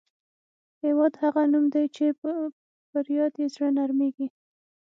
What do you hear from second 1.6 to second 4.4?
دی چې پر یاد یې زړه نرميږي.